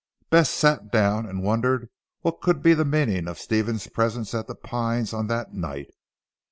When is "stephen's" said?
3.37-3.85